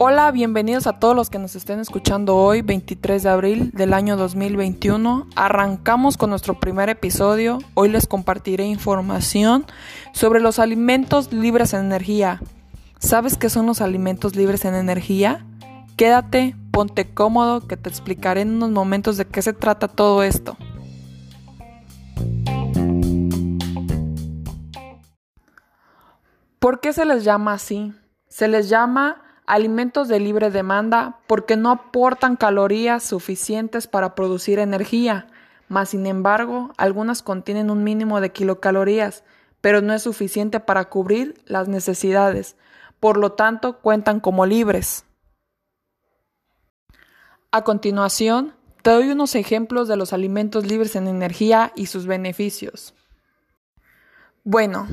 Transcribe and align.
Hola, 0.00 0.30
bienvenidos 0.30 0.86
a 0.86 1.00
todos 1.00 1.16
los 1.16 1.28
que 1.28 1.40
nos 1.40 1.56
estén 1.56 1.80
escuchando 1.80 2.36
hoy, 2.36 2.62
23 2.62 3.20
de 3.24 3.28
abril 3.28 3.70
del 3.72 3.92
año 3.92 4.16
2021. 4.16 5.26
Arrancamos 5.34 6.16
con 6.16 6.30
nuestro 6.30 6.60
primer 6.60 6.88
episodio. 6.88 7.58
Hoy 7.74 7.88
les 7.88 8.06
compartiré 8.06 8.64
información 8.64 9.66
sobre 10.12 10.38
los 10.38 10.60
alimentos 10.60 11.32
libres 11.32 11.74
en 11.74 11.84
energía. 11.84 12.40
¿Sabes 13.00 13.36
qué 13.36 13.50
son 13.50 13.66
los 13.66 13.80
alimentos 13.80 14.36
libres 14.36 14.64
en 14.64 14.76
energía? 14.76 15.44
Quédate, 15.96 16.54
ponte 16.70 17.10
cómodo, 17.10 17.66
que 17.66 17.76
te 17.76 17.88
explicaré 17.88 18.42
en 18.42 18.50
unos 18.50 18.70
momentos 18.70 19.16
de 19.16 19.26
qué 19.26 19.42
se 19.42 19.52
trata 19.52 19.88
todo 19.88 20.22
esto. 20.22 20.56
¿Por 26.58 26.80
qué 26.80 26.92
se 26.92 27.04
les 27.04 27.24
llama 27.24 27.52
así? 27.52 27.92
Se 28.26 28.48
les 28.48 28.68
llama 28.68 29.22
alimentos 29.46 30.08
de 30.08 30.20
libre 30.20 30.50
demanda 30.50 31.20
porque 31.26 31.56
no 31.56 31.70
aportan 31.70 32.36
calorías 32.36 33.02
suficientes 33.02 33.86
para 33.86 34.14
producir 34.14 34.58
energía, 34.58 35.28
mas 35.68 35.90
sin 35.90 36.06
embargo 36.06 36.72
algunas 36.76 37.22
contienen 37.22 37.70
un 37.70 37.84
mínimo 37.84 38.20
de 38.20 38.32
kilocalorías, 38.32 39.24
pero 39.60 39.80
no 39.80 39.94
es 39.94 40.02
suficiente 40.02 40.60
para 40.60 40.86
cubrir 40.86 41.40
las 41.46 41.68
necesidades, 41.68 42.56
por 43.00 43.16
lo 43.16 43.32
tanto 43.32 43.78
cuentan 43.78 44.20
como 44.20 44.44
libres. 44.44 45.04
A 47.50 47.62
continuación, 47.62 48.54
te 48.82 48.90
doy 48.90 49.10
unos 49.10 49.34
ejemplos 49.34 49.88
de 49.88 49.96
los 49.96 50.12
alimentos 50.12 50.66
libres 50.66 50.96
en 50.96 51.08
energía 51.08 51.72
y 51.74 51.86
sus 51.86 52.06
beneficios. 52.06 52.94
Bueno, 54.44 54.86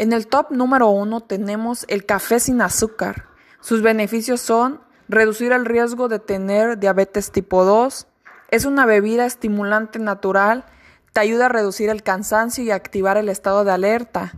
en 0.00 0.14
el 0.14 0.28
top 0.28 0.50
número 0.50 0.88
uno 0.88 1.20
tenemos 1.20 1.84
el 1.88 2.06
café 2.06 2.40
sin 2.40 2.62
azúcar. 2.62 3.26
Sus 3.60 3.82
beneficios 3.82 4.40
son 4.40 4.80
reducir 5.10 5.52
el 5.52 5.66
riesgo 5.66 6.08
de 6.08 6.18
tener 6.18 6.78
diabetes 6.78 7.30
tipo 7.32 7.66
2, 7.66 8.06
es 8.50 8.64
una 8.64 8.86
bebida 8.86 9.26
estimulante 9.26 9.98
natural, 9.98 10.64
te 11.12 11.20
ayuda 11.20 11.46
a 11.46 11.48
reducir 11.50 11.90
el 11.90 12.02
cansancio 12.02 12.64
y 12.64 12.70
activar 12.70 13.18
el 13.18 13.28
estado 13.28 13.62
de 13.62 13.72
alerta, 13.72 14.32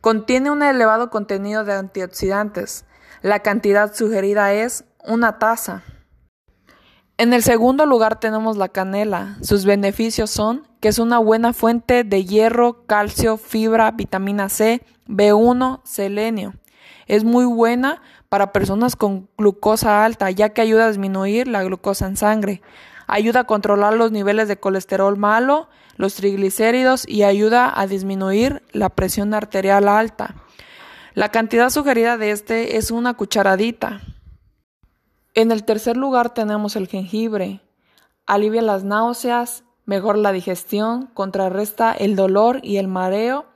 contiene 0.00 0.50
un 0.50 0.62
elevado 0.62 1.10
contenido 1.10 1.64
de 1.64 1.74
antioxidantes, 1.74 2.86
la 3.20 3.40
cantidad 3.40 3.94
sugerida 3.94 4.54
es 4.54 4.86
una 5.04 5.38
taza. 5.38 5.82
En 7.22 7.32
el 7.32 7.44
segundo 7.44 7.86
lugar 7.86 8.18
tenemos 8.18 8.56
la 8.56 8.68
canela. 8.68 9.36
Sus 9.42 9.64
beneficios 9.64 10.28
son 10.28 10.66
que 10.80 10.88
es 10.88 10.98
una 10.98 11.20
buena 11.20 11.52
fuente 11.52 12.02
de 12.02 12.24
hierro, 12.24 12.84
calcio, 12.86 13.36
fibra, 13.36 13.92
vitamina 13.92 14.48
C, 14.48 14.82
B1, 15.06 15.82
selenio. 15.84 16.54
Es 17.06 17.22
muy 17.22 17.44
buena 17.44 18.02
para 18.28 18.50
personas 18.50 18.96
con 18.96 19.28
glucosa 19.38 20.04
alta, 20.04 20.32
ya 20.32 20.48
que 20.48 20.62
ayuda 20.62 20.86
a 20.86 20.88
disminuir 20.88 21.46
la 21.46 21.62
glucosa 21.62 22.08
en 22.08 22.16
sangre. 22.16 22.60
Ayuda 23.06 23.42
a 23.42 23.44
controlar 23.44 23.94
los 23.94 24.10
niveles 24.10 24.48
de 24.48 24.58
colesterol 24.58 25.16
malo, 25.16 25.68
los 25.94 26.16
triglicéridos 26.16 27.06
y 27.06 27.22
ayuda 27.22 27.72
a 27.72 27.86
disminuir 27.86 28.64
la 28.72 28.88
presión 28.88 29.32
arterial 29.32 29.86
alta. 29.86 30.34
La 31.14 31.28
cantidad 31.28 31.70
sugerida 31.70 32.18
de 32.18 32.32
este 32.32 32.78
es 32.78 32.90
una 32.90 33.14
cucharadita. 33.14 34.00
En 35.34 35.50
el 35.50 35.64
tercer 35.64 35.96
lugar 35.96 36.34
tenemos 36.34 36.76
el 36.76 36.88
jengibre. 36.88 37.62
Alivia 38.26 38.60
las 38.60 38.84
náuseas, 38.84 39.64
mejora 39.86 40.18
la 40.18 40.30
digestión, 40.30 41.06
contrarresta 41.14 41.92
el 41.92 42.16
dolor 42.16 42.60
y 42.62 42.76
el 42.76 42.86
mareo, 42.86 43.46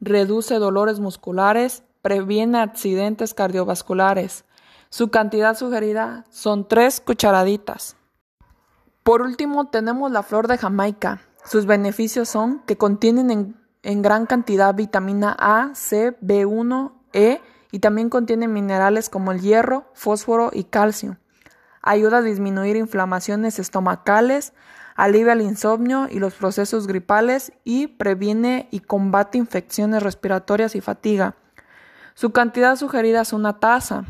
reduce 0.00 0.60
dolores 0.60 1.00
musculares, 1.00 1.82
previene 2.02 2.58
accidentes 2.58 3.34
cardiovasculares. 3.34 4.44
Su 4.90 5.08
cantidad 5.08 5.56
sugerida 5.56 6.24
son 6.30 6.68
tres 6.68 7.00
cucharaditas. 7.00 7.96
Por 9.02 9.20
último, 9.20 9.66
tenemos 9.66 10.12
la 10.12 10.22
flor 10.22 10.46
de 10.46 10.56
Jamaica. 10.56 11.20
Sus 11.44 11.66
beneficios 11.66 12.28
son 12.28 12.60
que 12.60 12.76
contienen 12.76 13.56
en, 13.82 14.02
gran 14.02 14.26
cantidad 14.26 14.72
vitamina 14.72 15.36
A, 15.36 15.74
C, 15.74 16.16
B1, 16.20 16.92
E 17.12 17.40
y 17.72 17.80
también 17.80 18.08
contienen 18.08 18.52
minerales 18.52 19.10
como 19.10 19.32
el 19.32 19.40
hierro, 19.40 19.84
fósforo 19.94 20.50
y 20.52 20.64
calcio. 20.64 21.18
Ayuda 21.86 22.18
a 22.18 22.22
disminuir 22.22 22.76
inflamaciones 22.76 23.58
estomacales, 23.58 24.54
alivia 24.96 25.34
el 25.34 25.42
insomnio 25.42 26.08
y 26.10 26.18
los 26.18 26.32
procesos 26.32 26.86
gripales 26.86 27.52
y 27.62 27.88
previene 27.88 28.68
y 28.70 28.80
combate 28.80 29.36
infecciones 29.36 30.02
respiratorias 30.02 30.76
y 30.76 30.80
fatiga. 30.80 31.36
Su 32.14 32.30
cantidad 32.30 32.76
sugerida 32.76 33.20
es 33.20 33.34
una 33.34 33.60
taza. 33.60 34.06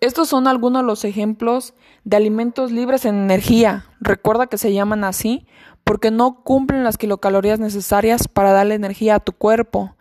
Estos 0.00 0.30
son 0.30 0.46
algunos 0.46 0.80
de 0.80 0.86
los 0.86 1.04
ejemplos 1.04 1.74
de 2.04 2.16
alimentos 2.16 2.72
libres 2.72 3.04
en 3.04 3.16
energía. 3.16 3.84
Recuerda 4.00 4.46
que 4.46 4.56
se 4.56 4.72
llaman 4.72 5.04
así 5.04 5.46
porque 5.84 6.10
no 6.10 6.42
cumplen 6.42 6.84
las 6.84 6.96
kilocalorías 6.96 7.60
necesarias 7.60 8.28
para 8.28 8.52
darle 8.52 8.76
energía 8.76 9.16
a 9.16 9.20
tu 9.20 9.32
cuerpo. 9.32 9.94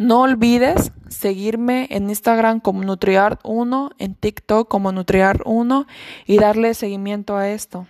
No 0.00 0.22
olvides 0.22 0.92
seguirme 1.10 1.86
en 1.90 2.08
Instagram 2.08 2.60
como 2.60 2.82
Nutriart1, 2.82 3.90
en 3.98 4.14
TikTok 4.14 4.66
como 4.66 4.92
Nutriart1 4.92 5.86
y 6.24 6.38
darle 6.38 6.72
seguimiento 6.72 7.36
a 7.36 7.50
esto. 7.50 7.86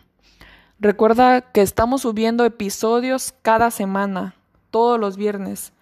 Recuerda 0.81 1.41
que 1.41 1.63
estamos 1.63 2.03
subiendo 2.03 2.45
episodios 2.45 3.33
cada 3.43 3.71
semana, 3.71 4.35
todos 4.73 4.99
los 4.99 5.17
viernes. 5.17 5.73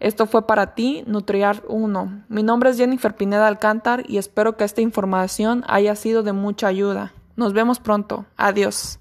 Esto 0.00 0.26
fue 0.26 0.44
para 0.48 0.74
ti, 0.74 1.04
Nutriar 1.06 1.62
1. 1.68 2.24
Mi 2.28 2.42
nombre 2.42 2.70
es 2.70 2.78
Jennifer 2.78 3.14
Pineda 3.14 3.46
Alcántar 3.46 4.02
y 4.08 4.18
espero 4.18 4.56
que 4.56 4.64
esta 4.64 4.80
información 4.80 5.62
haya 5.68 5.94
sido 5.94 6.24
de 6.24 6.32
mucha 6.32 6.66
ayuda. 6.66 7.12
Nos 7.36 7.52
vemos 7.52 7.78
pronto. 7.78 8.26
Adiós. 8.36 8.98